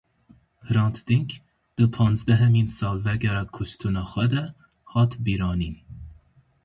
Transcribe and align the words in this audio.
Hrant 0.67 0.97
Dînk 1.07 1.29
di 1.77 1.85
panzdehemîn 1.95 2.69
salvegera 2.77 3.43
kuştina 3.55 4.03
xwe 4.11 4.25
de 4.31 4.43
hat 4.91 5.11
bîranîn. 5.23 5.75